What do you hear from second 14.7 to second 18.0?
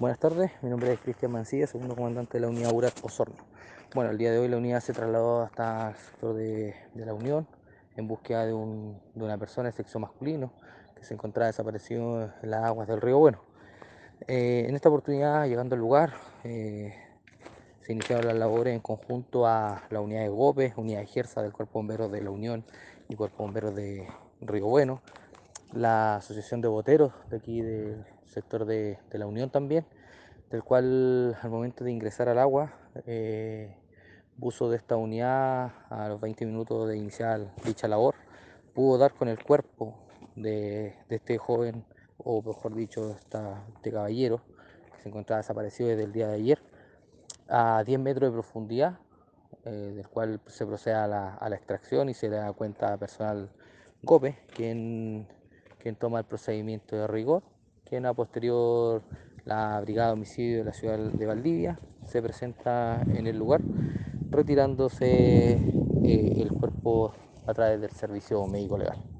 esta oportunidad, llegando al lugar, eh, se